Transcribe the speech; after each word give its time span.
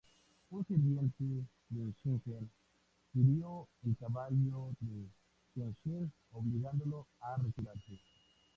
Un 0.51 0.63
sirviente 0.65 1.23
de 1.69 1.93
Shingen 2.03 2.49
hirió 3.13 3.67
el 3.85 3.95
caballo 3.97 4.71
de 4.79 5.05
Kenshin 5.53 6.11
obligándolo 6.31 7.05
a 7.19 7.37
retirarse. 7.37 7.99